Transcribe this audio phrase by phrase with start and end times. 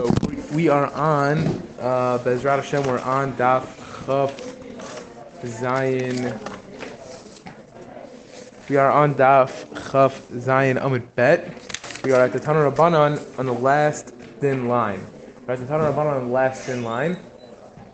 [0.00, 0.10] So
[0.54, 1.36] we, are on,
[1.78, 3.66] uh, Bezrat Hashem, we're on Daf
[4.06, 4.34] Chaf
[5.42, 6.40] Zayin.
[8.70, 9.50] We are on Daf
[9.92, 11.52] Chaf Zayin Amud Bet.
[12.02, 14.08] We are at the Tanur Rabbanon on the last
[14.40, 15.06] thin line.
[15.46, 17.18] We're at the Tanur Rabbanon on the last thin line.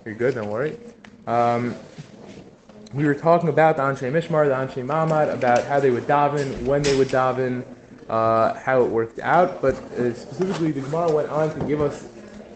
[0.05, 0.79] You're good, don't worry.
[1.27, 1.75] Um,
[2.95, 6.63] we were talking about the Anshe Mishmar, the Anshe Mamad, about how they would daven,
[6.67, 7.65] when they would daven,
[8.09, 9.61] uh, how it worked out.
[9.61, 12.09] But uh, specifically, the Gemara went on to give us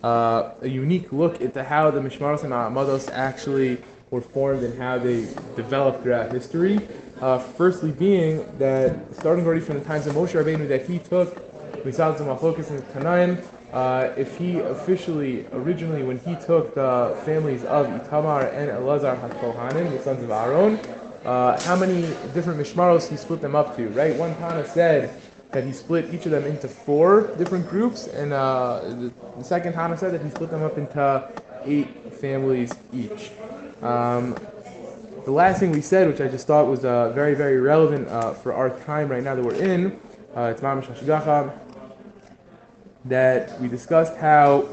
[0.03, 3.79] uh, a unique look into how the Mishmaros and Ma'amados actually
[4.11, 5.23] were formed and how they
[5.57, 6.81] developed throughout history.
[7.21, 11.37] Uh, firstly, being that starting already from the times of Moshe Rabbeinu, that he took
[11.85, 17.87] Misal Machlokas and Tanaim, uh, if he officially, originally, when he took the families of
[17.87, 20.81] Itamar and Elazar HaKohanim, the sons of Aaron,
[21.25, 22.03] uh, how many
[22.35, 24.17] different mishmaros he split them up to, right?
[24.17, 25.21] One Tana said
[25.53, 29.73] that he split each of them into four different groups, and uh, the, the, second
[29.73, 31.29] Tana said that he split them up into
[31.65, 33.31] eight families each.
[33.83, 34.37] Um,
[35.25, 38.33] the last thing we said, which I just thought was uh, very, very relevant uh,
[38.33, 39.99] for our time right now that we're in,
[40.37, 41.53] uh, it's Mamash Hashgacha,
[43.07, 44.69] that we discussed how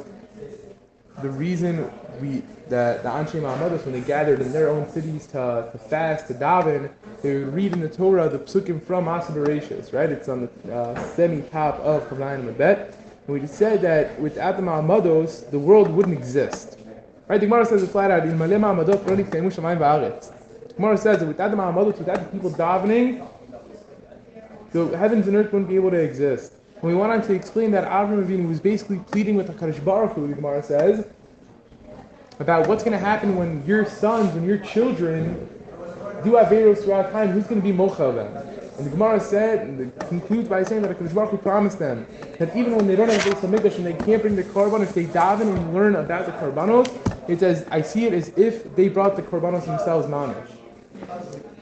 [1.22, 1.90] the reason
[2.22, 6.28] we that the Anshe Ma'amados, when they gathered in their own cities to, to fast,
[6.28, 6.90] to daven,
[7.22, 10.12] they would read in the Torah the psukim from Asa right?
[10.12, 12.94] It's on the uh, semi-top of Kavlayan Mabet.
[13.28, 16.78] And we just said that without the Ma'amados, the world wouldn't exist.
[17.28, 17.40] Right?
[17.40, 18.48] The Gemara says it flat out, in the
[20.76, 23.28] Gemara says that without the Ma'amados, without the people davening,
[24.72, 26.54] the heavens and earth wouldn't be able to exist.
[26.76, 30.14] And we went on to explain that Avram Avinu was basically pleading with HaKadosh Baruch
[30.14, 31.08] Hu, the Gemara says,
[32.40, 35.36] about what's going to happen when your sons and your children
[36.24, 38.36] do Averos throughout time, who's going to be Mocha them?
[38.78, 42.06] And the Gemara said, and concludes by saying that HaKadosh Baruch Hu promised them
[42.38, 44.94] that even when they don't have Beis HaMikdash and they can't bring the Korban, if
[44.94, 46.88] they daven and learn about the Korbanos,
[47.28, 50.48] it says, I see it as if they brought the Korbanos themselves mamish.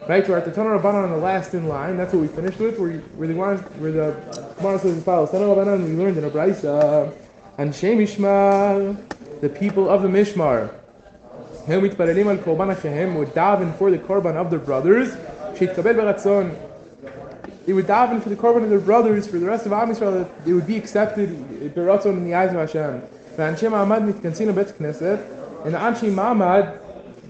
[0.08, 1.98] Right, we're at the Tanur Rabbanan on the last in line.
[1.98, 2.78] That's what we finished with.
[2.78, 6.26] Where, where, they wanted, where the Gemara says as follows: Tanur Rabbanan, we learned in
[6.26, 7.11] a brayso,
[7.58, 8.95] and Shemishmar,
[9.41, 10.68] the people of the Mishmar,
[11.68, 15.08] הם מתפללים על קורבן אחיהם, would daven for the korban of their brothers,
[15.55, 16.51] שיתקבל ברצון.
[17.67, 20.13] They would daven for the korban of their brothers, for the rest of Am Yisrael,
[20.18, 21.29] that they would be accepted
[21.74, 23.01] ברצון in the eyes of Hashem.
[23.36, 25.18] ואנשי מעמד מתכנסים לבית כנסת,
[25.64, 26.64] and the אנשי מעמד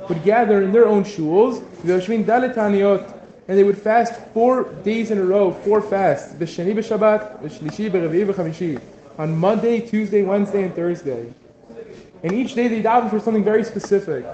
[0.08, 3.00] would gather in their own shuls, ויושבים דלת תעניות,
[3.48, 8.24] and they would fast four days in a row, four fasts, בשני בשבת, בשלישי, ברביעי
[8.26, 8.76] וחמישי,
[9.18, 11.26] on Monday, Tuesday, Wednesday, and Thursday.
[12.23, 14.25] And each day they daven for something very specific.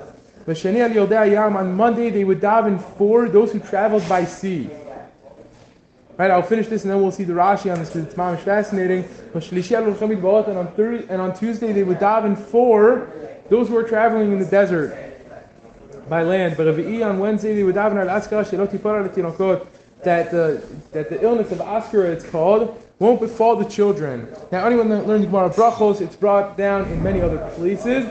[0.48, 4.70] On Monday they would daven for those who traveled by sea.
[6.18, 8.42] Right, I'll finish this and then we'll see the Rashi on this because it's mamish
[8.42, 9.08] fascinating.
[9.34, 13.12] And on, Thursday, and on Tuesday they would daven for
[13.50, 14.96] those who are traveling in the desert
[16.10, 16.58] by land.
[16.58, 17.96] But on Wednesday they would daven
[20.04, 24.28] that the that the illness of Askara it's called won't befall the children.
[24.52, 28.06] Now, anyone that learned Gemara Brachos, it's brought down in many other places.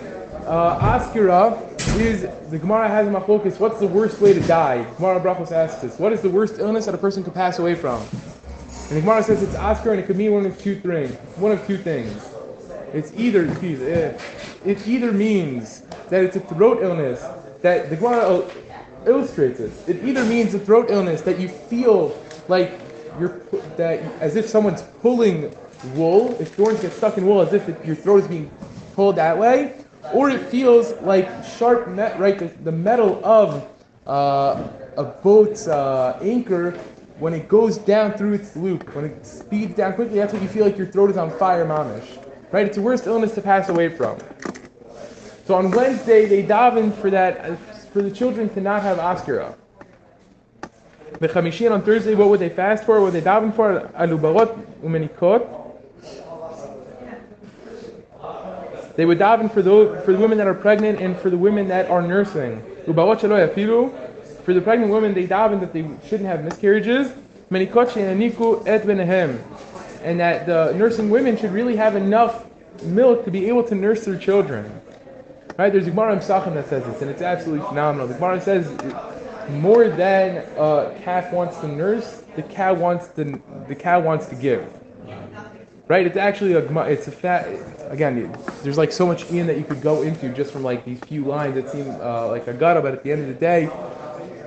[0.46, 1.56] Uh, Askira
[1.96, 3.60] is, the Gemara has a focus.
[3.60, 4.82] what's the worst way to die?
[4.96, 5.96] Gemara Brachos asks this.
[6.00, 8.02] What is the worst illness that a person could pass away from?
[8.02, 11.14] And the Gemara says it's Askira and it could mean one of two things.
[11.36, 12.28] One of two things.
[12.92, 14.20] It's either, it,
[14.64, 17.24] it either means that it's a throat illness,
[17.62, 18.44] that the Gemara
[19.06, 19.70] illustrates it.
[19.86, 22.89] It either means a throat illness that you feel like
[23.20, 23.41] you're
[23.76, 25.54] that as if someone's pulling
[25.94, 26.36] wool.
[26.41, 28.50] If thorns get stuck in wool, as if it, your throat is being
[28.94, 32.38] pulled that way, or it feels like sharp net, right?
[32.38, 33.69] The, the metal of
[34.06, 36.72] uh, a boat's uh, anchor
[37.19, 40.48] when it goes down through its loop, when it speeds down quickly, that's what you
[40.48, 42.19] feel like your throat is on fire, mamish.
[42.50, 42.66] Right?
[42.66, 44.19] It's the worst illness to pass away from.
[45.47, 47.59] So on Wednesday, they daven for that,
[47.92, 49.54] for the children to not have askira.
[51.20, 52.98] The Chamishin on Thursday, what would they fast for?
[52.98, 53.91] What would they daven for?
[53.98, 55.58] Alubarot umenikot.
[58.97, 61.68] They would daven for the for the women that are pregnant and for the women
[61.68, 62.62] that are nursing.
[62.86, 64.44] Ubarot.
[64.44, 67.12] For the pregnant women, they daven that they shouldn't have miscarriages.
[67.50, 69.42] Menikot she'aniku et benehem.
[70.03, 72.47] And that the nursing women should really have enough
[72.83, 74.80] milk to be able to nurse their children.
[75.59, 75.71] Right?
[75.71, 76.21] There's a Gemara in
[76.54, 78.06] that says this, and it's absolutely phenomenal.
[78.06, 78.66] The Gemara says
[79.50, 84.34] more than a calf wants to nurse, the cow wants to the cow wants to
[84.34, 84.66] give.
[85.88, 86.06] Right?
[86.06, 87.48] It's actually a it's a fat.
[87.91, 88.32] Again,
[88.62, 91.24] there's like so much in that you could go into just from like these few
[91.24, 93.68] lines that seem uh, like a gutter, but at the end of the day,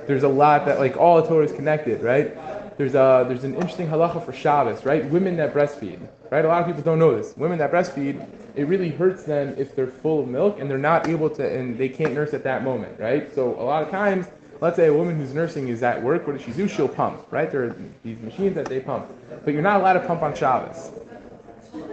[0.06, 2.34] there's a lot that like all the Torah is connected, right?
[2.76, 5.04] there's a there's an interesting halacha for Shabbos, right?
[5.10, 6.00] Women that breastfeed,
[6.30, 6.44] right?
[6.44, 7.36] A lot of people don't know this.
[7.36, 8.26] Women that breastfeed,
[8.56, 11.78] it really hurts them if they're full of milk and they're not able to and
[11.78, 13.32] they can't nurse at that moment, right?
[13.34, 14.26] So a lot of times,
[14.60, 16.68] let's say a woman who's nursing is at work, what does she do?
[16.68, 17.50] She'll pump, right?
[17.50, 19.06] There are these machines that they pump,
[19.44, 20.90] but you're not allowed to pump on Shabbos.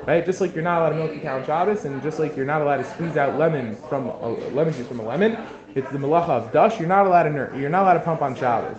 [0.05, 2.35] Right, just like you're not allowed to milk a cow on Shabbos, and just like
[2.35, 5.37] you're not allowed to squeeze out lemon from a lemon juice from a lemon,
[5.75, 6.79] it's the malacha of dash.
[6.79, 8.77] You're not allowed to ner- you're not allowed to pump on Shabbos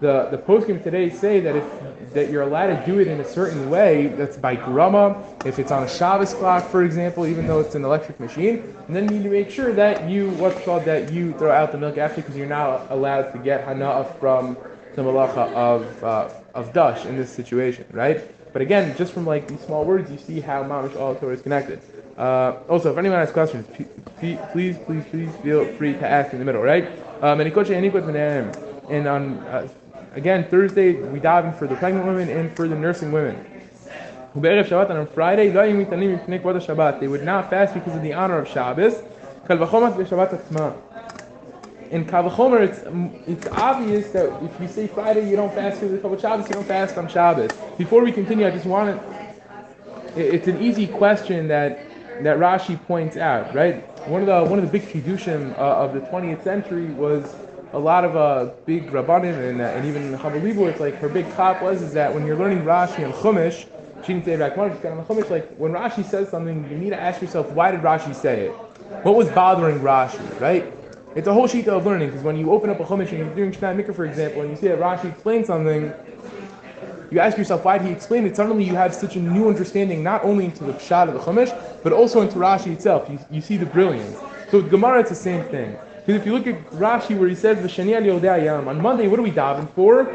[0.00, 1.64] the the poskim today say that if
[2.12, 5.22] that you're allowed to do it in a certain way, that's by grama.
[5.44, 8.96] If it's on a Shabbos clock, for example, even though it's an electric machine, and
[8.96, 11.78] then you need to make sure that you what's called that you throw out the
[11.78, 14.56] milk after because you're not allowed to get hana'ah from
[14.96, 18.24] the malacha of uh, of dash in this situation, right?
[18.52, 21.42] But again, just from like these small words, you see how mamish all Torah is
[21.42, 21.80] connected.
[22.18, 23.66] Uh, also, if anyone has questions,
[24.18, 26.88] please, please, please, please feel free to ask in the middle, right?
[27.22, 27.40] Um,
[28.90, 29.68] and on uh,
[30.14, 33.46] Again, Thursday we daven for the pregnant women and for the nursing women.
[34.34, 39.02] On Friday, they would not fast because of the honor of Shabbos.
[41.90, 42.82] In Kavachomer, it's,
[43.26, 46.66] it's obvious that if you say Friday, you don't fast because of Shabbos, you don't
[46.66, 47.50] fast on Shabbos.
[47.78, 49.30] Before we continue, I just want to,
[50.16, 51.86] it's an easy question that
[52.22, 53.82] that Rashi points out, right?
[54.06, 57.34] One of the one of the big chidushim uh, of the 20th century was
[57.72, 61.30] a lot of uh, big rabbanim and, uh, and even Chabalibu, it's like her big
[61.34, 63.66] cop was is that when you're learning Rashi and Chumash,
[64.04, 67.20] she didn't say back on Chumash, like when Rashi says something, you need to ask
[67.20, 68.52] yourself, why did Rashi say it?
[69.04, 70.72] What was bothering Rashi, right?
[71.14, 73.34] It's a whole sheet of learning because when you open up a Chumash and you're
[73.34, 75.92] doing Shna Mikra, for example, and you see that Rashi explains something,
[77.10, 78.34] you ask yourself why did he explain it.
[78.36, 81.56] Suddenly you have such a new understanding, not only into the Pshat of the Chumash,
[81.82, 83.08] but also into Rashi itself.
[83.08, 84.16] You, you see the brilliance.
[84.50, 85.76] So with Gemara, it's the same thing.
[86.10, 89.20] Because if you look at Rashi where he says V'shani al Yam, on Monday, what
[89.20, 90.06] are we davening for?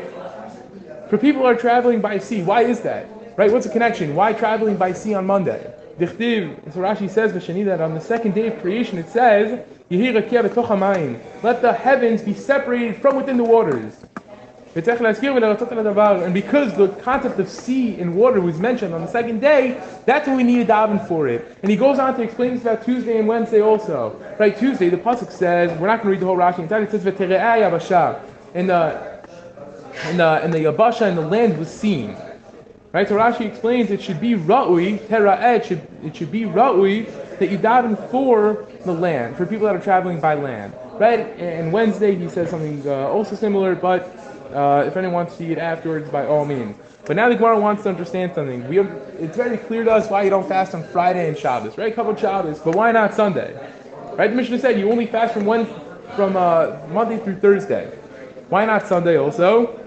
[1.09, 2.43] For people who are traveling by sea.
[2.43, 3.07] Why is that?
[3.37, 3.49] Right?
[3.49, 4.13] What's the connection?
[4.13, 5.73] Why traveling by sea on Monday?
[5.97, 11.61] Dichtiv, so Rashi says V'shani that on the second day of creation it says Let
[11.61, 13.93] the heavens be separated from within the waters.
[14.75, 20.27] And because the concept of sea and water was mentioned on the second day, that's
[20.27, 21.57] what we need to daven for it.
[21.61, 24.21] And he goes on to explain this about Tuesday and Wednesday also.
[24.37, 27.05] Right, Tuesday, the Pasuk says, we're not going to read the whole Rashi it says.
[28.53, 29.23] And the,
[30.03, 32.17] and the, and the Yabasha and the land was seen.
[32.91, 37.39] Right, so Rashi explains it should be Ra'ui, Tera'eh, it should, it should be Ra'ui
[37.39, 40.73] that you daven for the land, for people that are traveling by land.
[40.93, 44.17] Right, and Wednesday he says something uh, also similar, but
[44.53, 46.75] uh, if anyone wants to it afterwards, by all means.
[47.05, 48.67] But now the Gemara wants to understand something.
[48.67, 48.87] We have,
[49.19, 51.91] it's very clear to us why you don't fast on Friday and Shabbos, right?
[51.91, 53.53] A Couple of Shabbos, but why not Sunday?
[54.13, 54.29] Right?
[54.29, 55.45] The Mishnah said you only fast from
[56.15, 57.87] from uh, Monday through Thursday.
[58.49, 59.81] Why not Sunday also?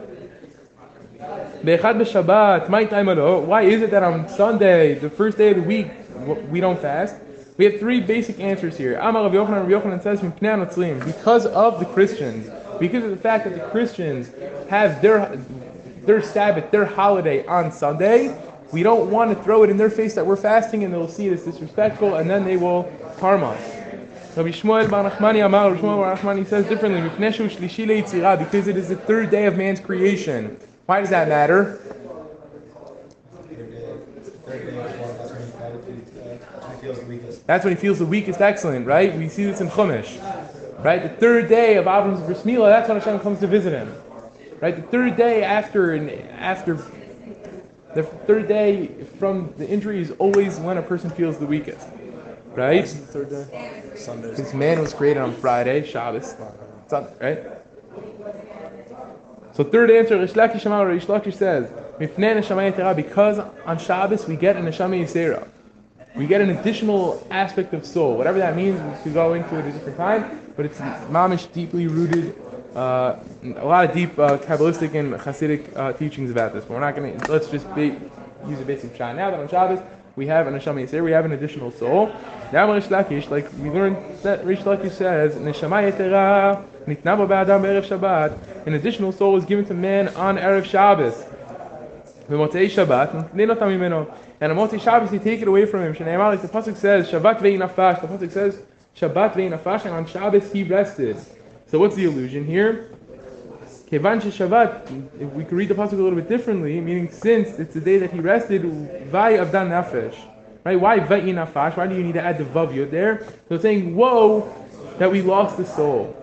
[1.62, 5.88] Why is it that on Sunday, the first day of the week,
[6.50, 7.16] we don't fast?
[7.56, 9.00] We have three basic answers here.
[9.00, 9.24] Because
[11.46, 14.30] of the Christians because of the fact that the Christians
[14.68, 15.40] have their
[16.04, 18.34] their Sabbath, their holiday on Sunday,
[18.72, 21.28] we don't want to throw it in their face that we're fasting and they'll see
[21.28, 23.60] it as disrespectful and then they will harm us.
[24.36, 28.96] Rabbi Shmuel Bar Nachmani Amar, Rabbi Shmuel Bar Nachmani says differently, because it is the
[28.96, 30.56] third day of man's creation.
[30.86, 31.80] Why does that matter?
[37.46, 38.40] That's when he feels the weakest.
[38.40, 39.14] Excellent, right?
[39.16, 40.18] We see this in Chumash.
[40.78, 41.02] Right?
[41.02, 43.94] The third day of Avram's bris milah, that's when Hashem comes to visit him.
[44.60, 44.76] Right?
[44.76, 46.74] The third day after and after
[47.94, 51.88] the third day from the injury is always when a person feels the weakest.
[52.54, 52.86] Right?
[52.86, 53.82] the third day?
[53.96, 54.34] Sunday.
[54.34, 56.36] Since man was created on Friday, Shabbos.
[56.86, 57.38] Sunday, right?
[59.54, 61.68] So third answer, Rish Lakish Rish Lakish says,
[62.96, 65.48] because on Shabbos we get an Neshama Yisera
[66.18, 68.16] we get an additional aspect of soul.
[68.16, 71.50] Whatever that means, we could go into it at a different time, but it's mamish
[71.52, 72.34] deeply rooted,
[72.74, 76.64] uh, a lot of deep uh, Kabbalistic and Hasidic uh, teachings about this.
[76.64, 77.96] But we're not going to, let's just be,
[78.44, 79.14] use a basic shot.
[79.14, 79.78] Now that on Shabbos,
[80.16, 82.12] we have an Neshama we have an additional soul.
[82.52, 87.86] Now Rish Lakish, like we learned that Rish Lakish says, Neshama Yetera, Nitnabo Ba'adam Erev
[87.86, 91.14] Shabbat, an additional soul is given to man on Erev Shabbos.
[92.28, 93.32] V'motzei Shabbat,
[94.40, 95.94] and on Motzi Shabbos, you take it away from him.
[95.94, 98.00] Shneimar, like the pasuk says, Shabbat ve'inafash.
[98.00, 98.60] The pasuk says,
[98.98, 101.16] Shabbat ve'inafash, and on Shabbos he rested.
[101.66, 102.90] So what's the illusion here?
[103.90, 107.74] Kevan Shabbat, if we could read the pasuk a little bit differently, meaning since it's
[107.74, 108.62] the day that he rested,
[109.10, 110.16] Vai Avdan Nafesh.
[110.64, 110.78] Right?
[110.78, 111.76] Why Ve'inafash?
[111.76, 113.26] Why do you need to add the Vav there?
[113.48, 114.52] So saying, whoa,
[114.98, 116.14] that we lost the soul.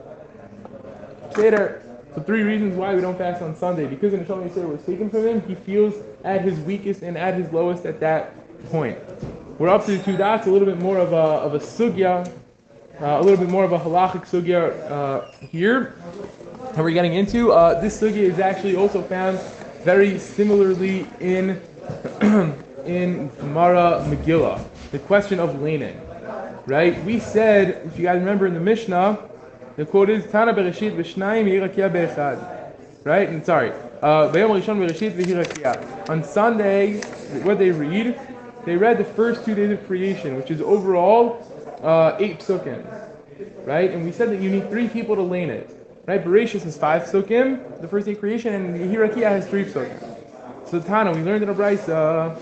[1.38, 1.82] Later,
[2.13, 3.88] So three reasons why we don't fast on Sunday.
[3.88, 7.17] Because in the Neshama Yisrael was taken from him, he feels at his weakest and
[7.17, 8.34] at his lowest at that
[8.70, 8.98] point.
[9.60, 12.32] We're up to the two dots, a little bit more of a, of a sugya,
[13.01, 15.95] uh, a little bit more of a halachic sugya uh, here.
[16.69, 19.39] And we're getting into uh, this sugya is actually also found
[19.83, 21.61] very similarly in
[22.85, 25.99] in Gemara Megillah, the question of laning.
[26.65, 27.03] Right?
[27.03, 29.19] We said, if you guys remember in the Mishnah,
[29.75, 32.73] the quote is Tana Bereshit v'shnayim yirakia be'echad.
[33.03, 33.29] Right?
[33.29, 33.71] And sorry.
[34.01, 34.31] Uh,
[36.09, 37.01] On Sunday,
[37.41, 38.19] what they read,
[38.65, 42.86] they read the first two days of creation, which is overall uh, eight psukim.
[43.65, 43.91] Right?
[43.91, 45.70] And we said that you need three people to lane it.
[46.05, 46.24] Right?
[46.24, 50.00] Bereshit is five psukim, the first of creation, and Hirakia has three psukim.
[50.70, 52.39] So Tana, we learned in a Brisa,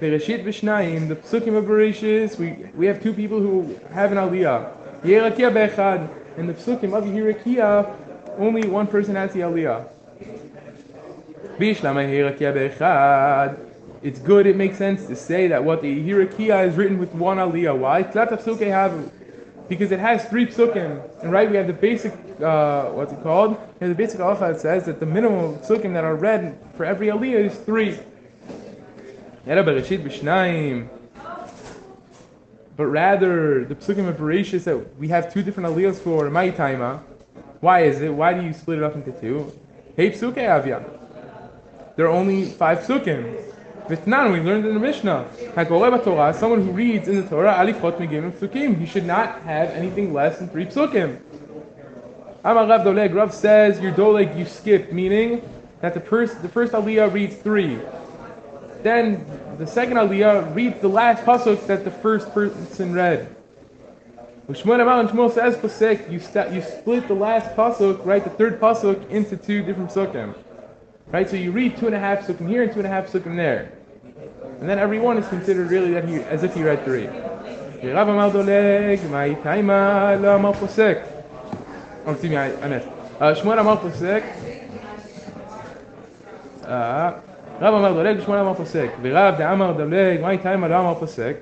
[0.00, 4.72] Bereshit v'shnayim, the psukim of Bereshit, we, we have two people who have an aliyah.
[5.02, 7.94] Yerakia bechad, and the psukim of Yerakia,
[8.38, 9.88] only one person has the aliyah.
[11.58, 13.71] Bishlama Yerakia be'echad.
[14.02, 17.36] It's good, it makes sense to say that what the Hirakia is written with one
[17.36, 17.78] aliyah.
[17.78, 18.02] Why?
[19.68, 21.22] Because it has three psukim.
[21.22, 23.56] And right, we have the basic, uh, what's it called?
[23.80, 27.46] Have the basic that says that the minimum psukim that are read for every aliyah
[27.46, 27.98] is three.
[32.76, 37.00] But rather, the psukim of Bereshit that we have two different aliyahs for my taima.
[37.60, 38.12] Why is it?
[38.12, 39.52] Why do you split it up into two?
[39.94, 40.82] Hey psuke avya.
[41.94, 43.52] There are only five psukim.
[43.88, 45.28] Vitnan, we learned in the Mishnah.
[45.54, 48.78] Torah, someone who reads in the Torah, alifot megim psukim.
[48.78, 51.18] He should not have anything less than three psukim.
[52.44, 53.14] Amar Rav Doleg.
[53.14, 55.42] Rav says your doleg you skip, meaning
[55.80, 57.78] that the first the first aliyah reads three.
[58.82, 59.26] Then
[59.58, 63.34] the second aliyah reads the last pasuk that the first person read.
[64.48, 69.08] Shmuel and Shmuel says you st- you split the last pasuk, right, the third pasuk
[69.08, 70.34] into two different psukim,
[71.11, 71.29] right?
[71.29, 73.35] So you read two and a half psukim here and two and a half psukim
[73.35, 73.71] there,
[74.59, 77.07] and then every one is considered really that he as if he read three.
[82.05, 82.87] Oh, excuse me, I, I missed.
[83.19, 84.23] Uh, Shmuel Amar Posek.
[86.63, 87.21] Uh,
[87.61, 88.87] רב אמר דולג ושמואל אמר פוסק.
[89.01, 91.35] ורב דאמר דולג, מה איתה לא אמר פוסק?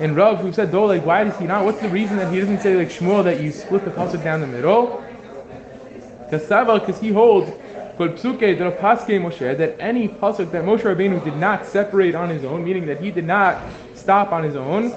[0.00, 1.64] And Rav, who said Doleg, why does he not?
[1.64, 4.40] What's the reason that he doesn't say like Shmuel that you split the pasuk down
[4.40, 5.02] the middle?
[6.28, 7.50] Because he holds
[7.97, 12.29] but psuke the paske Moshe, that any pasuk that Moshe Rabbeinu did not separate on
[12.29, 13.61] his own, meaning that he did not
[13.95, 14.93] stop on his own.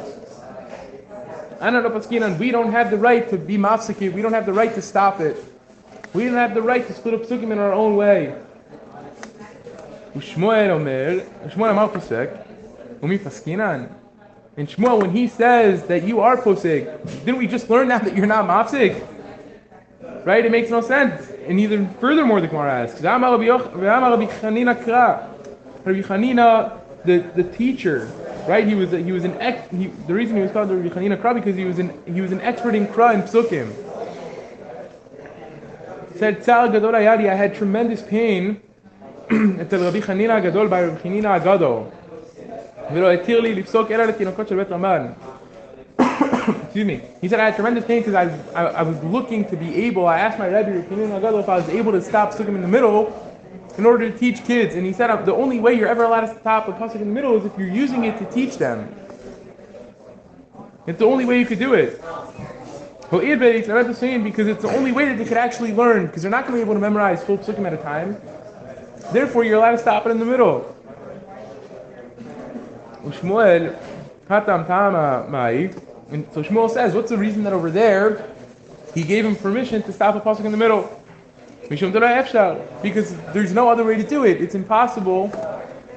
[1.61, 4.83] And we don't have the right to be mafsiki, we don't have the right to
[4.83, 5.37] stop it.
[6.13, 8.35] We don't have the right to split up psukim in our own way.
[10.15, 12.47] Ushmoel Omer, Ushmoel Amal Posek,
[13.01, 13.19] Umi
[14.57, 18.17] And Shmuel, when he says that you are posik, didn't we just learn now that
[18.17, 19.07] you're not mafsik?
[20.25, 20.45] Right?
[20.45, 23.01] It makes no sense and even furthermore, the Gemara asks,
[25.85, 28.11] Rabbi Chanina, the, the teacher,
[28.47, 28.67] right?
[28.67, 29.69] He was he was an ex.
[29.71, 32.33] He, the reason he was called Rabbi Chanina Kra because he was an he was
[32.33, 33.73] an expert in Kra and Psukim.
[36.17, 38.61] Said Tzal Gadol Ayadi, I had tremendous pain
[39.31, 41.93] at Rabbi Chanina Gadol by Rabbi Chanina Gadol.
[42.93, 45.07] ולא התיר Lipsok Ela אלא לתינוקות של בית רבן.
[46.65, 47.03] excuse me.
[47.21, 50.07] He said I had tremendous pain because I, I, I, was looking to be able.
[50.07, 53.27] I asked my Rebbe if I was able to stop him in the middle
[53.79, 56.41] in order to teach kids, and he said the only way you're ever allowed to
[56.41, 58.95] stop a pasuk in the middle is if you're using it to teach them.
[60.87, 62.01] It's the only way you could do it.
[63.11, 66.07] Well, it's not the same because it's the only way that they could actually learn,
[66.07, 68.17] because they're not going to be able to memorize full psukim at a time.
[69.13, 70.77] Therefore, you're allowed to stop it in the middle.
[73.03, 73.77] Shmuel,
[74.29, 75.73] Hatam Tama Mai.
[76.11, 78.29] And so Shmuel says, what's the reason that over there
[78.95, 80.97] he gave him permission to stop a pasuk in the middle?
[81.69, 84.41] Because there's no other way to do it.
[84.41, 85.31] It's impossible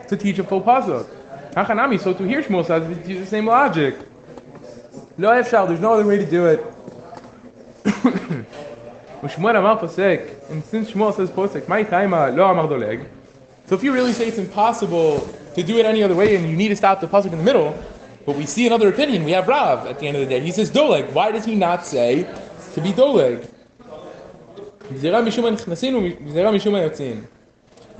[0.08, 1.08] to teach a full pasuk.
[1.53, 2.00] Hachanami.
[2.00, 3.98] So to hear Shmuel says, it's the same logic.
[5.17, 5.67] No efshal.
[5.67, 6.63] There's no other way to do it.
[9.24, 13.08] And since Shmuel says Posek, my taima uh, lo Amar Doleg.
[13.67, 15.22] So if you really say it's impossible
[15.55, 17.43] to do it any other way and you need to stop the pasuk in the
[17.43, 17.74] middle,
[18.25, 19.24] but we see another opinion.
[19.24, 20.39] We have Rav at the end of the day.
[20.39, 21.12] He says Doleg.
[21.12, 22.24] Why does he not say
[22.74, 23.50] to be Doleg?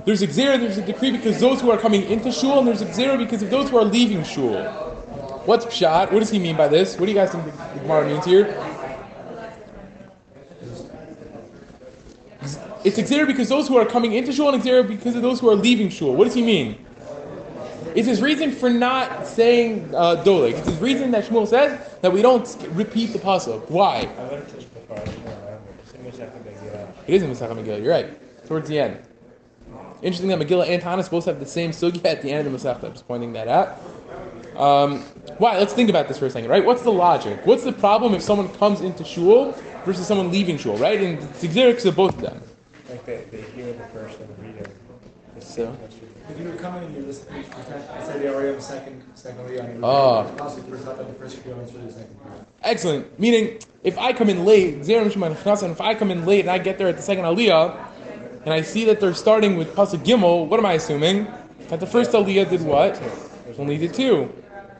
[0.04, 2.82] There's a gzera, there's a decree because those who are coming into shul, and there's
[2.82, 4.62] a gzera because of those who are leaving shul.
[5.46, 6.12] What's pshat?
[6.12, 6.98] What does he mean by this?
[6.98, 8.54] What do you guys think the Gemara means here?
[12.84, 15.48] It's Xer because those who are coming into Shul and Xer because of those who
[15.48, 16.14] are leaving Shul.
[16.14, 16.83] What does he mean?
[17.94, 20.54] It's his reason for not saying uh, Doleg.
[20.54, 23.70] It's his reason that Shmuel says that we don't repeat the pasuk.
[23.70, 24.08] Why?
[27.06, 27.82] It is in Masechet Megillah.
[27.82, 28.46] You're right.
[28.46, 28.98] Towards the end.
[30.02, 32.58] Interesting that Megillah and Tanis both have the same sugya at the end of the
[32.58, 32.82] Masechet.
[32.84, 33.80] I'm just pointing that out.
[34.56, 35.00] Um,
[35.38, 35.58] why?
[35.58, 36.64] Let's think about this for a second, right?
[36.64, 37.40] What's the logic?
[37.44, 39.52] What's the problem if someone comes into shul
[39.84, 41.00] versus someone leaving shul, right?
[41.00, 42.42] And it's exerics of both of them.
[42.88, 44.70] Like they, they hear the first and read it.
[45.40, 45.76] So.
[46.28, 49.02] If you come in and you listen, you can say they already have a second,
[49.14, 49.66] second Leon.
[49.66, 50.22] and Oh.
[50.22, 52.46] It's possible first up at the first few for the second part.
[52.62, 53.20] Excellent.
[53.20, 56.40] Meaning, if I come in late, Zerim Shema Nechnas, and if I come in late
[56.40, 57.76] and I get there at the second Aliyah,
[58.44, 61.26] and I see that they're starting with Pasuk Gimel, what am I assuming?
[61.68, 63.00] That the first Aliyah did what?
[63.58, 64.32] Only did two.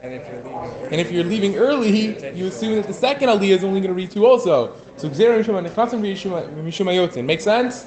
[0.03, 3.57] And if you're leaving, And if you're leaving early, you assume that the second Aliyah
[3.57, 4.75] is only going to read two also.
[4.97, 7.25] So Zerim Shema Nechnas and Mishuma Yotzin.
[7.25, 7.87] Make sense?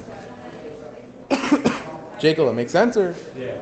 [2.20, 3.16] Jacob, it makes sense or?
[3.36, 3.62] Yeah.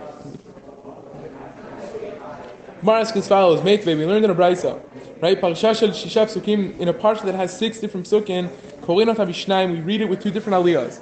[2.79, 4.79] Gemara asks as follows: Meitve, we learned in a brisa,
[5.21, 5.39] right?
[5.41, 8.47] Parsha shel shisha psukim in a parsha that has six different psukim.
[8.81, 11.01] Korinot habishnaim, we read it with two different aliyahs.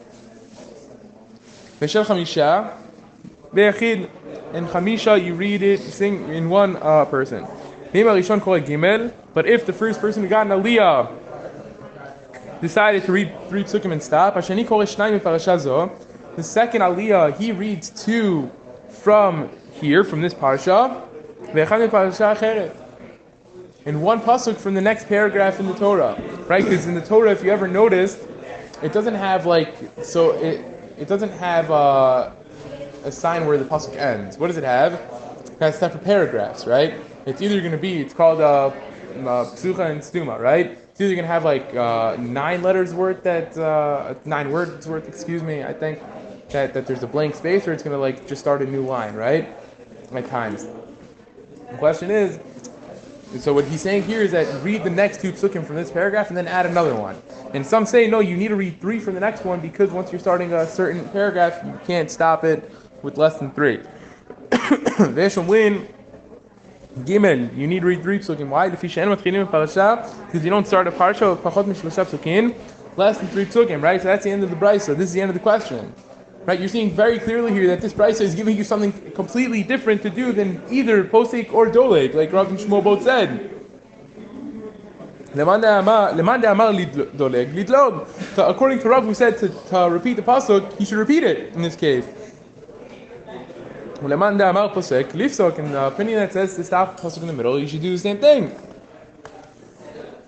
[1.81, 2.77] Veshel chamisha,
[3.53, 4.09] ve'achid,
[4.53, 7.45] and chamisha you read it sing in one uh, person.
[7.93, 11.11] Name rishon kol gimel, but if the first person who got an aliyah
[12.61, 15.91] decided to read three psukim and stop, Hashani kol shnayim parasha zo,
[16.35, 18.49] the second aliyah he reads two
[18.89, 21.01] from here from this parsha.
[23.85, 26.63] And one pasuk from the next paragraph in the Torah, right?
[26.63, 28.19] Because in the Torah, if you ever noticed,
[28.81, 30.65] it doesn't have like so it
[30.97, 32.31] it doesn't have uh,
[33.03, 34.37] a sign where the pasuk ends.
[34.37, 34.93] What does it have?
[34.93, 36.95] It has separate paragraphs, right?
[37.25, 38.71] It's either going to be it's called uh, uh,
[39.45, 40.77] psucha and stuma, right?
[40.91, 45.07] It's either going to have like uh, nine letters worth that uh, nine words worth,
[45.07, 45.99] excuse me, I think
[46.53, 48.85] that that there's a blank space, or it's going to like just start a new
[48.85, 49.53] line, right?
[50.13, 50.65] At times.
[51.69, 52.39] The question is,
[53.39, 56.29] so what he's saying here is that read the next two psukim from this paragraph
[56.29, 57.19] and then add another one.
[57.53, 60.11] And some say no, you need to read three from the next one because once
[60.11, 63.79] you're starting a certain paragraph, you can't stop it with less than three.
[64.51, 65.87] Veshomlin
[66.99, 68.49] Gimel, you need to read three psukim.
[68.49, 68.69] Why?
[68.69, 68.95] Because
[70.43, 72.55] you don't start a parsha with pachot
[72.97, 73.99] less than three psukim, right?
[73.99, 74.95] So that's the end of the brisa.
[74.95, 75.91] This is the end of the question.
[76.45, 80.01] Right, you're seeing very clearly here that this brisa is giving you something completely different
[80.01, 83.49] to do than either posek or doleg, like Rav and Shmuel both said.
[88.35, 91.53] So According to Rav, who said to, to repeat the pasuk, he should repeat it
[91.55, 92.05] in this case.
[94.01, 95.55] Leman de'amar posek lifsok.
[95.55, 98.17] The opinion that says to stop pasuk in the middle, you should do the same
[98.17, 98.49] thing.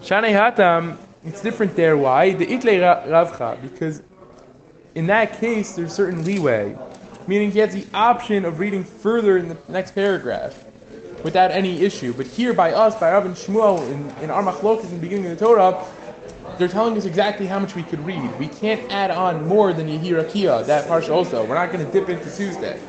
[0.00, 1.98] Shanei hatam, it's different there.
[1.98, 2.32] Why?
[2.32, 4.02] The itle ra- ravcha because
[4.94, 6.76] in that case, there's certain leeway,
[7.26, 10.64] meaning he has the option of reading further in the next paragraph
[11.22, 12.12] without any issue.
[12.12, 15.26] But here, by us, by Rav and Shmuel, in, in our machlokas in the beginning
[15.30, 15.84] of the Torah,
[16.58, 18.36] they're telling us exactly how much we could read.
[18.38, 21.44] We can't add on more than Yehirakia, that parsha also.
[21.44, 22.80] We're not going to dip into Tuesday.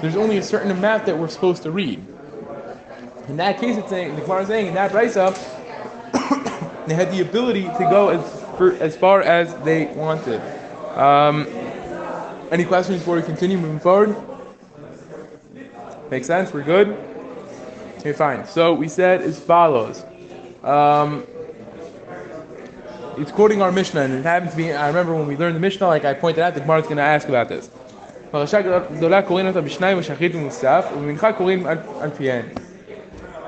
[0.00, 2.04] There's only a certain amount that we're supposed to read.
[3.28, 5.30] In that case, it's saying, the Gemara is saying, in that Raisa,
[6.86, 10.42] they had the ability to go as, for, as far as they wanted.
[10.95, 11.47] Um,
[12.51, 14.15] any questions before we continue moving forward?
[16.09, 16.51] Make sense?
[16.51, 16.97] We're good?
[17.99, 18.47] Okay, fine.
[18.47, 20.03] So we said as follows.
[20.63, 21.25] Um,
[23.17, 25.59] it's quoting our Mishnah, and it happens to be, I remember when we learned the
[25.59, 27.69] Mishnah, like I pointed out, the Gemara is going to ask about this.
[28.31, 28.61] פרשה
[28.97, 32.45] גדולה קוראים אותה בשניים ושחית ומוסף, ובמנחה קוראים על על פיהן.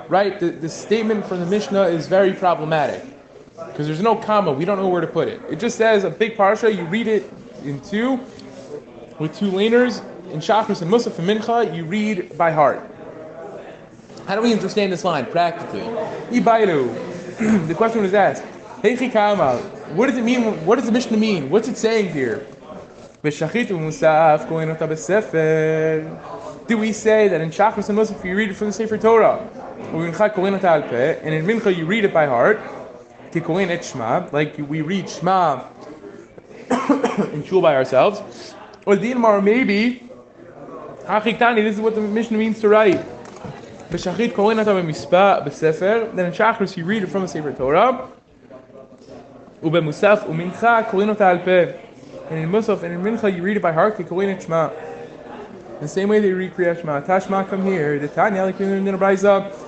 [0.10, 0.40] Right?
[0.40, 3.04] The, the statement from the Mishnah is very problematic.
[3.57, 5.41] Because there's no comma, we don't know where to put it.
[5.49, 7.33] It just says a big parsha, you read it
[7.65, 8.21] in two,
[9.19, 10.03] with two laners.
[10.31, 12.83] In Shachris and Musaf and Mincha, you read by heart.
[14.27, 15.81] How do we understand this line practically?
[16.37, 16.89] Ibailu.
[17.69, 18.43] the question was asked.
[18.83, 19.59] Kamal.
[19.95, 20.65] What does it mean?
[20.67, 21.49] What does the Mishnah mean?
[21.49, 22.47] What's it saying here?
[23.23, 23.31] Do
[26.79, 29.49] we say that in Shachris and Musaf you read it from the Sefer Torah?
[29.93, 32.61] And in Mincha you read it by heart?
[33.37, 35.65] tikuin et Shema, like we read Shema
[37.33, 38.55] in shul by ourselves.
[38.87, 40.09] Or Dilmar, maybe,
[41.05, 43.05] Hachiktani, this is what the mission means to write.
[43.91, 44.27] B'sefer,
[46.17, 48.09] then in Shachris you read it from a Sefer Torah.
[49.63, 51.11] U'bemusaf u'mincha kohen.
[52.29, 54.71] And in Musaf and in Mincha you read it by heart, kohen et Shema.
[55.81, 57.03] The same way they read Kriyat Shema.
[57.03, 57.99] Tashma, come here.
[57.99, 59.66] The Tanya, like in the Braiza.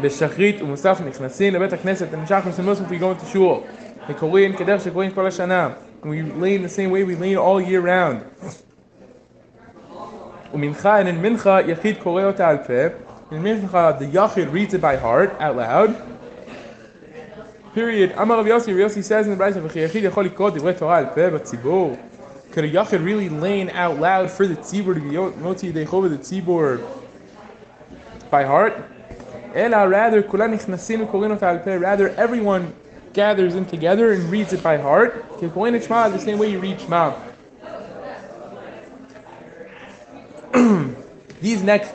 [0.00, 3.62] בשחרית ומוסף נכנסים לבית הכנסת, and Shachris and Musaf we go into shul.
[4.08, 5.68] וקוראים כדרך שקוראים כל השנה.
[6.02, 8.46] And we lean the same way we lean all year round.
[10.54, 12.86] ומנחה, and in Mincha, יחיד קורא אותה על פה.
[13.32, 15.94] In Mincha, the Yachid reads it by heart, out loud.
[17.74, 18.12] Period.
[18.16, 21.06] Amar Rav Yossi, Rav Yossi says in the Brayso, "V'chiyachid yachol likod divrei Torah al
[21.06, 21.96] peh b'tzibur."
[22.50, 26.18] Could a yachid really laying out loud for the tzibur to be moti deichova the
[26.18, 26.82] tzibur
[28.28, 28.76] by heart?
[29.55, 30.21] Ela rather.
[31.79, 32.73] Rather, everyone
[33.13, 35.25] gathers in together and reads it by heart.
[35.39, 37.15] The same way you read Shema.
[41.41, 41.93] These next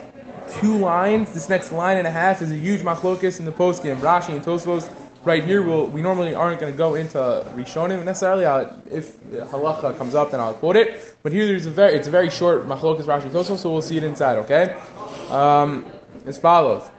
[0.59, 3.83] two lines, this next line and a half is a huge machlokus in the post
[3.83, 3.97] game.
[3.97, 4.89] Rashi and Tosfos.
[5.23, 7.19] Right here, we'll, we normally aren't going to go into
[7.55, 8.45] Rishonim necessarily.
[8.45, 11.15] I'll, if halacha comes up, then I'll quote it.
[11.21, 13.97] But here, there's a very it's a very short machlokus Rashi Tosfos, so we'll see
[13.97, 14.39] it inside.
[14.39, 14.75] Okay,
[15.29, 15.85] um,
[16.25, 16.89] as follows.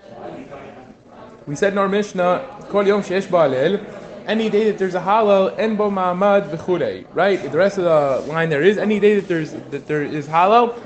[1.47, 3.03] We said in our Mishnah, Kol Yom
[4.27, 7.05] any day that there's a halal, en bo ma'amad v'chulei.
[7.13, 7.43] Right?
[7.43, 10.79] The rest of the line there is any day that there's that there is halal,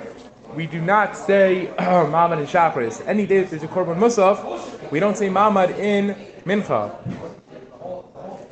[0.54, 3.06] we do not say Mamad and Shachris.
[3.06, 6.16] Any day that there's a Korban Musaf, we don't say Mamad in
[6.46, 6.96] Mincha.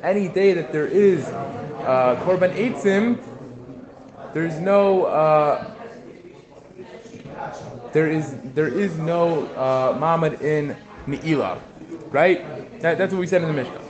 [0.03, 3.19] Any day that there is uh, Korban Eitzim,
[4.35, 5.73] there's no uh,
[7.91, 11.59] there is there is no uh, Mamad in Ne'ilah.
[12.15, 12.79] Right?
[12.79, 13.81] That, that's what we said in the Mishnah.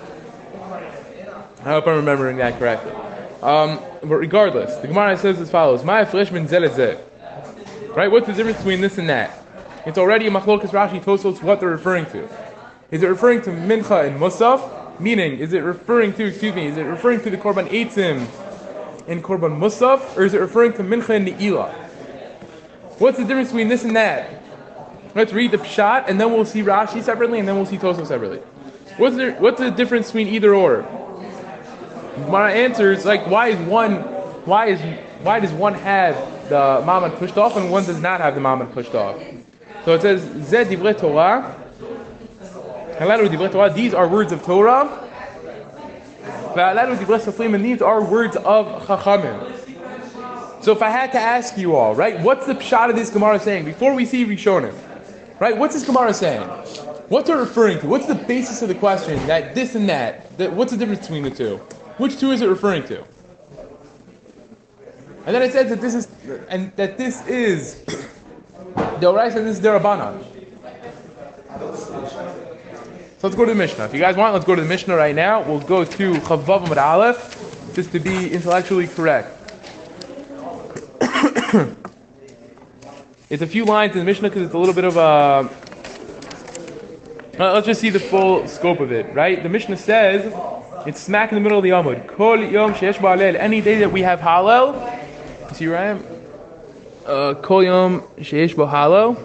[1.60, 2.92] I hope I'm remembering that correctly.
[3.44, 7.00] Um, but regardless, the Gemara says as follows: My freshman zelezeh.
[7.96, 8.10] Right?
[8.10, 9.46] What's the difference between this and that?
[9.86, 12.28] It's already a machlokas Rashi Tosfos what they're referring to.
[12.90, 15.00] Is it referring to mincha and musaf?
[15.00, 18.28] Meaning, is it referring to, excuse me, is it referring to the korban eitzim
[19.08, 21.72] and korban musaf, or is it referring to mincha and ne'ilah?
[22.98, 24.42] What's the difference between this and that?
[25.16, 28.08] Let's read the pshat, and then we'll see Rashi separately, and then we'll see Tosfos
[28.08, 28.40] separately.
[28.98, 30.86] What's the, what's the difference between either or?
[32.30, 33.96] My answer is like, why is one,
[34.44, 34.80] why is,
[35.22, 36.16] why does one have
[36.50, 39.20] the mamad pushed off and one does not have the mamad pushed off.
[39.84, 41.56] So it says, Zed divrei Torah.
[43.74, 45.02] These are words of Torah.
[46.56, 49.52] And these are words of Chachamim.
[50.64, 53.40] So if I had to ask you all, right, what's the pshat of this Gemara
[53.40, 54.74] saying before we see Rishonim?
[55.40, 56.44] Right, what's this Gemara saying?
[57.10, 57.88] What's it referring to?
[57.88, 60.38] What's the basis of the question that this and that?
[60.38, 61.58] that what's the difference between the two?
[61.98, 63.04] Which two is it referring to?
[65.26, 66.08] And then it says that this is,
[66.50, 70.24] and that this is the Oraisa and this is the Rabbanan.
[73.18, 73.86] So let's go to the Mishnah.
[73.86, 75.42] If you guys want, let's go to the Mishnah right now.
[75.42, 79.32] We'll go to Chavav Amad Aleph, just to be intellectually correct.
[83.30, 85.50] it's a few lines in the Mishnah because it's a little bit of a.
[87.40, 89.42] Uh, let's just see the full scope of it, right?
[89.42, 90.34] The Mishnah says
[90.86, 92.08] it's smack in the middle of the Amud.
[92.08, 93.36] Kol yom sheyesh ba'alel.
[93.36, 94.76] Any day that we have halal,
[95.50, 96.06] you see where I am?
[97.06, 99.16] Uh, Kol yom sheyesh bo halal.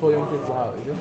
[0.00, 0.80] Kol yom sheyesh bo halal.
[0.80, 0.96] is it?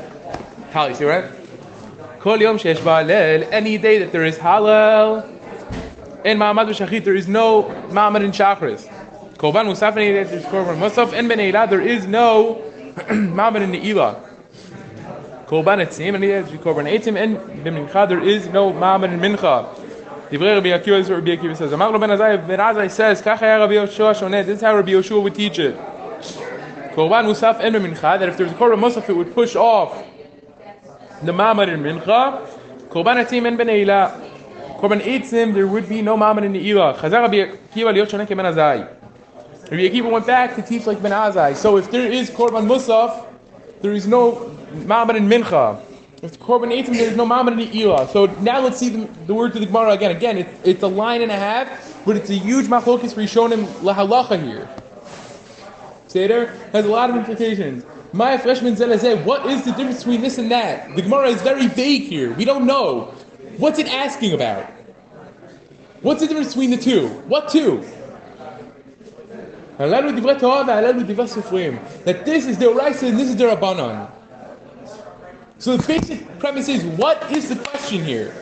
[0.72, 3.50] Halal, you see Kol yom sheyesh ba'alel.
[3.52, 5.41] Any day that there is halal.
[6.24, 8.88] In Ma'amad v'shachit, there is no Ma'amad in Shachris.
[9.38, 11.14] Korban Musaf, any day there's Korban Musaf.
[11.14, 12.62] And Ben Eilah, there is no
[12.96, 14.30] Ma'amad in Ne'ilah.
[15.48, 19.68] Korban Etzim, and there is Korban Etzim, and B'mincha, there is no Ma'amad in Mincha.
[20.30, 21.74] Divrei Rabbi Akiva, is what Rabbi Akiva says.
[21.74, 24.92] Amar Ben Azai, Ben Azai says, Kach haya Rabbi Yoshua shoneh, this is how Rabbi
[24.92, 25.76] Yoshua would teach it.
[26.96, 30.06] Korban Musaf and Mincha, that if there's a Korban Musaf, it would push off
[31.24, 32.48] the Ma'amad in Mincha.
[32.90, 34.31] Korban Etzim and Ben Eilah.
[34.82, 36.98] Korban Eitzim, there would be no Ma'amad in Ne'ilah.
[36.98, 38.90] Chazar Rabbi Akiva liot shoneh ke Ben Azai.
[39.70, 41.56] Rabbi Akiva went back to teach like Ben Azai.
[41.56, 43.28] So if there is Korban Musaf,
[43.84, 45.80] there is no Ma'amad in Mincha.
[46.24, 48.10] If Korban Eitzim, there is no Ma'amad in the Ne'ilah.
[48.10, 50.10] So now let's see the, the word to the Gemara again.
[50.10, 53.66] Again, it, it's a line and a half, but it's a huge machlokis for Yishonim
[53.84, 54.68] lahalacha here.
[56.08, 57.86] Seder has a lot of implications.
[58.14, 60.96] My freshman zelazeh, what is the difference between this and that?
[60.96, 62.34] The Gemara is very vague here.
[62.34, 63.14] We don't know.
[63.62, 64.66] What's it asking about?
[66.02, 67.10] What's the difference between the two?
[67.28, 67.88] What two?
[69.78, 69.92] That
[72.26, 74.10] this is the Oraisa and this is the Rabbanon.
[75.60, 78.34] So the basic premise is, what is the question here?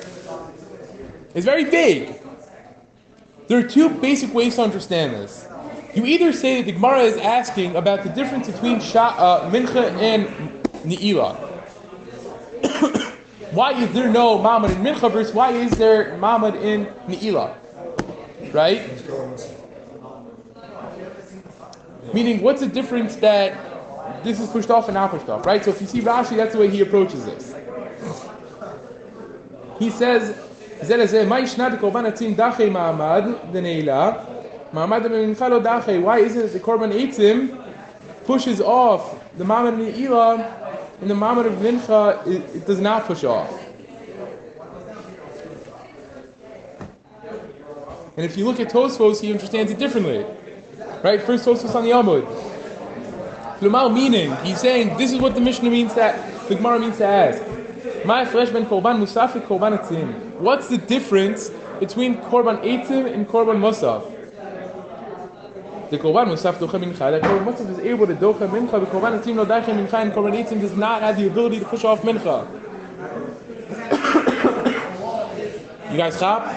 [1.35, 2.15] It's very vague.
[3.49, 5.49] There are two basic ways to understand this.
[5.93, 10.29] You either say that the Gemara is asking about the difference between uh, Mincha and
[10.85, 11.48] Ne'ilah.
[13.59, 17.57] Why is there no Mamad in Mincha versus why is there Mamad in Ne'ilah?
[18.53, 18.87] Right?
[22.13, 25.61] Meaning, what's the difference that this is pushed off and not pushed off, right?
[25.61, 27.53] So if you see Rashi, that's the way he approaches this.
[29.77, 30.37] He says,
[30.87, 31.77] Why isn't it the
[36.61, 40.68] Korban Eitzim pushes off the Mamad of
[41.01, 43.49] And the Mamad of Mincha, it, it does not push off.
[48.17, 50.25] And if you look at Tosfos, he understands it differently.
[51.01, 51.21] Right?
[51.21, 52.25] First Tosfos on the Amud.
[53.59, 57.05] Lumal meaning, he's saying this is what the Mishnah means that the Gemara means to
[57.05, 57.41] ask.
[58.05, 60.13] My flesh ben korban musaf korban etzim.
[60.39, 64.18] What's the difference between korban etzim and korban musaf?
[65.89, 67.09] The korban musaf docha mincha.
[67.11, 68.79] That korban is able to docha mincha.
[68.79, 71.65] The korban etzim no dacha mincha, and korban etzim does not have the ability to
[71.65, 72.47] push off mincha.
[75.91, 76.55] you guys stop.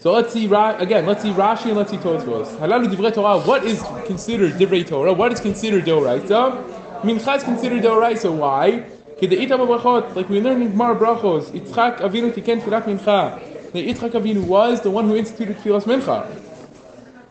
[0.00, 1.06] So let's see again.
[1.06, 2.56] Let's see Rashi and let's see Tosfos.
[2.58, 3.38] Halalu divrei Torah.
[3.38, 5.12] What is considered divrei Torah?
[5.14, 6.64] What is considered deoraisa?
[7.00, 8.30] Mincha is considered deoraisa.
[8.32, 8.84] Why?
[9.20, 13.47] Like we learned in Gemara Brachos, Yitzchak Avinu tiken tefillat mincha.
[13.72, 16.26] The Yitzchak Avinu was the one who instituted tefillas mincha.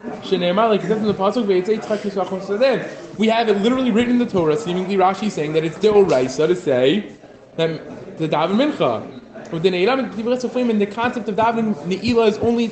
[0.04, 4.56] Like it says in the pasuk, Yitzchak We have it literally written in the Torah.
[4.56, 7.12] Seemingly Rashi saying that it's deoraisa to say
[7.56, 9.18] that the daven mincha.
[9.52, 12.68] With the Divrei Sofrim, and the concept of davening Ne'ilah is only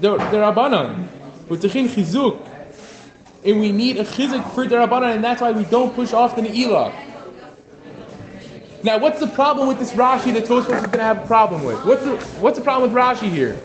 [0.00, 1.08] the, Rabbanan.
[1.48, 2.46] With Techin Chizuk.
[3.44, 6.36] And we need a Chizuk for the Rabbanan, and that's why we don't push off
[6.36, 6.94] the Ne'ilah.
[8.82, 11.64] Now, what's the problem with this Rashi that Tosfos is going to have a problem
[11.64, 11.84] with?
[11.84, 13.60] What's the, what's the problem with Rashi here?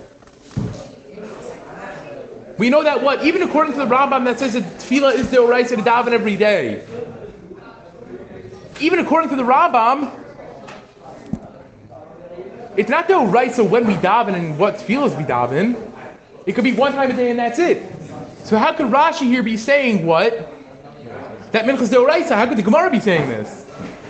[2.57, 3.25] We know that what?
[3.25, 6.35] Even according to the Rambam that says that tefillah is the oraisa to daven every
[6.35, 6.85] day.
[8.79, 10.19] Even according to the Rambam,
[12.75, 15.91] it's not the so when we daven and what feels we daven.
[16.45, 17.83] It could be one time a day and that's it.
[18.43, 20.33] So how could Rashi here be saying what?
[21.51, 22.35] That minchas deoraisa.
[22.35, 23.62] How could the Gemara be saying this?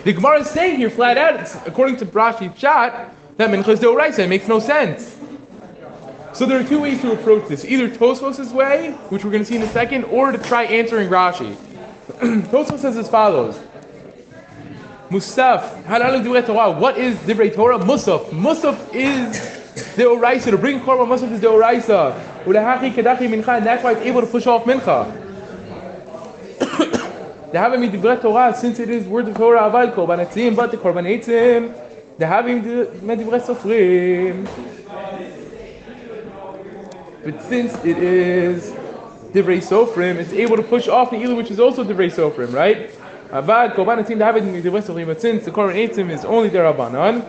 [0.04, 4.20] The Gemara is saying here flat out, according to Rashi's shot, that minchas deoraisa.
[4.20, 5.16] It makes no sense.
[6.34, 9.48] So there are two ways to approach this: either Tosfos' way, which we're going to
[9.48, 11.54] see in a second, or to try answering Rashi.
[12.50, 13.58] Tosfos says as follows.
[15.08, 16.70] Musaf, halal divrei Torah.
[16.70, 17.78] What is divrei Torah?
[17.78, 18.26] Musaf.
[18.28, 19.40] Musaf is
[19.94, 20.50] the oraisa.
[20.50, 22.20] To bring korban musaf is the oraisa.
[22.44, 25.24] Ulehachi kedachi mincha, and that's why it's able to push off mincha.
[27.54, 30.76] The having divrei Torah, since it is word of Torah, avad korban etzim, but the
[30.76, 31.72] korban etzim,
[32.18, 34.48] the having divrei sofrim.
[37.24, 38.72] But since it is
[39.32, 42.90] divrei sofrim, it's able to push off the ilu, which is also divrei sofrim, right?
[43.30, 45.06] Avad korban etzim david midivresachim.
[45.06, 47.22] But since the korban etzim is only the rabbanon.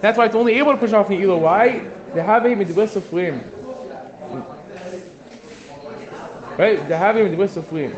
[0.00, 1.38] That's why it's only able to push off neila.
[1.38, 1.80] Why?
[2.14, 3.57] They have him a midivresachim.
[6.58, 6.86] Right?
[6.88, 7.96] They have a midivresachim.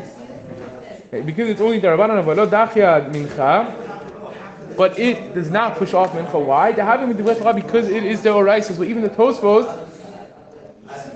[1.25, 4.77] Because it's only the rabbanon of lo dachia mincha.
[4.77, 6.45] But it does not push off mincha.
[6.45, 6.71] Why?
[6.71, 8.77] They have a midivresachim because it is the oraisa.
[8.77, 9.89] So even the Tosfos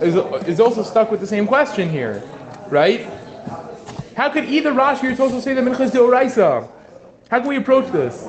[0.01, 0.15] is,
[0.47, 2.23] is also stuck with the same question here,
[2.69, 3.07] right?
[4.15, 6.69] How could either Rashi or Tosfos say that Mincha is Deoraisa?
[7.29, 8.23] How can we approach this?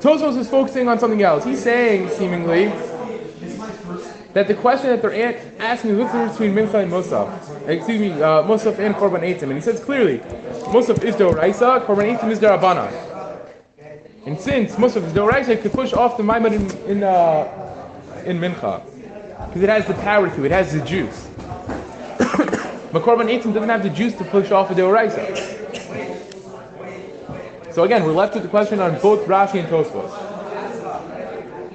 [0.00, 1.44] Tosfos is focusing on something else.
[1.44, 2.66] He's saying, seemingly,
[4.34, 7.68] that the question that they're asking is what's the difference between Mincha and Musaf?
[7.68, 9.42] Excuse me, uh, and Korban Eitzim.
[9.42, 10.18] And he says clearly,
[10.70, 12.90] Musaf is Deoraisa, Korban Eitzim is Derabana.
[14.24, 17.46] And since Musaf is Deoraisa, it could push off the Maimon in, in, uh,
[18.24, 18.82] in Mincha.
[19.48, 21.28] Because it has the power to, it has the juice.
[22.90, 25.60] but Korban Eitzim doesn't have the juice to push off a Deoraisa.
[27.72, 30.10] So again, we're left with the question on both Rashi and Tosfos.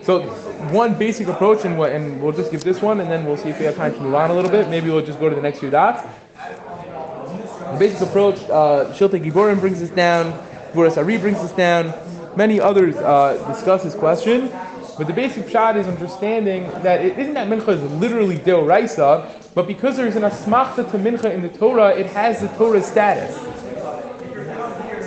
[0.03, 3.49] So one basic approach, and, and we'll just give this one, and then we'll see
[3.49, 4.69] if we have time to move on a little bit.
[4.69, 6.07] Maybe we'll just go to the next few dots.
[6.35, 10.33] The basic approach, uh, Shiltei Giborim brings this down,
[10.73, 11.93] Vuras Ari brings this down,
[12.35, 14.51] many others uh, discuss this question.
[14.97, 19.67] But the basic shot is understanding that it isn't that mincha is literally deoraisa, but
[19.67, 23.37] because there is an asmachta to mincha in the Torah, it has the Torah status.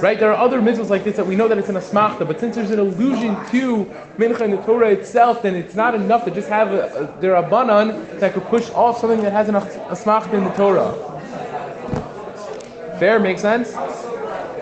[0.01, 0.19] Right?
[0.19, 2.57] There are other mitzvahs like this that we know that it's an asmachta, but since
[2.57, 3.85] there's an allusion to
[4.17, 8.33] mincha in the Torah itself, then it's not enough to just have a, a that
[8.33, 10.95] could push off something that has an asmachta in the Torah.
[12.99, 13.19] Fair?
[13.19, 13.75] Makes sense?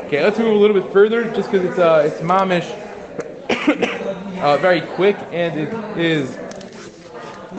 [0.06, 2.68] Okay, let's move a little bit further, just because it's uh, it's mamish
[4.40, 6.36] uh, very quick, and it is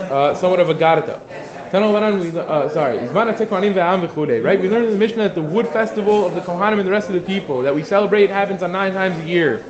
[0.09, 1.21] uh, somewhat of a garata.
[1.71, 4.59] Uh, sorry, right?
[4.59, 7.09] We learned in the Mishnah that the wood festival of the Kohanim and the rest
[7.09, 9.63] of the people that we celebrate happens on nine times a year.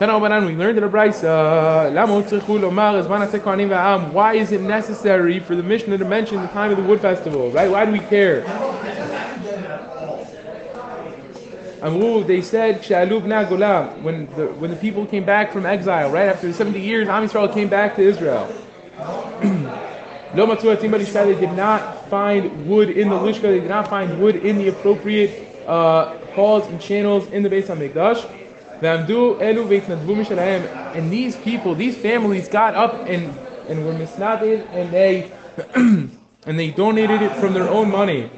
[0.00, 1.90] We learned in the Brisa,
[4.12, 7.50] why is it necessary for the Mishnah to mention the time of the wood festival?
[7.52, 7.70] Right?
[7.70, 8.42] Why do we care?
[12.26, 12.84] They said,
[14.02, 17.52] when the, when the people came back from exile, right after 70 years, Am Yisrael
[17.54, 18.52] came back to Israel.
[20.34, 23.88] Lo matzu atim balishka, they did not find wood in the lishka, they did not
[23.88, 28.24] find wood in the appropriate uh, halls and channels in the Beis HaMikdash.
[28.82, 29.06] And
[31.10, 33.34] these people, these families got up and,
[33.68, 35.32] and were misnaded and they
[35.74, 38.30] and they donated it from their own money.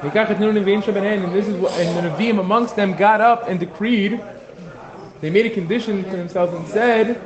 [0.00, 4.22] And this is what and the Nevi'im amongst them got up and decreed,
[5.20, 7.20] they made a condition for themselves and said,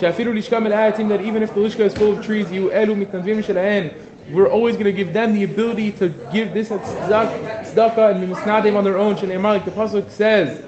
[0.00, 0.70] شافيرو ليشكا من
[1.08, 3.90] that even if the lishka is full of trees يؤالوا من تنظيم
[4.30, 8.76] we're always going to give them the ability to give this at tzedakah and mimisnadim
[8.76, 9.14] on their own.
[9.14, 10.64] Shneimar, like the pasuk says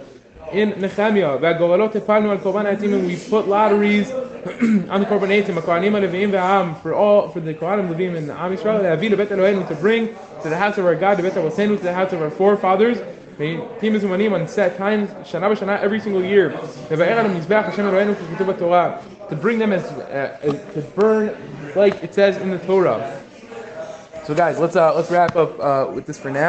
[0.53, 5.61] in Nehemiah, "Va'govalot epalnu al korban ha'eitzim," and we put lotteries on the korban ha'eitzim,
[5.61, 10.15] akohanim alevim ve'am for all for the kohanim levim and Am Yisrael, lebet to bring
[10.43, 12.99] to the house of our God, the bet to the house of our forefathers.
[13.40, 16.58] לעתים מזומנים on set times, שנה בשנה, every single year,
[16.92, 18.92] לבאר על המזבח, השם אלוהינו, ככתוב בתורה,
[19.30, 21.30] to bring them as, uh, as, to burn
[21.76, 23.00] like it says in the Torah.
[24.26, 26.42] So guys, let's uh, let's wrap up uh, with this for now.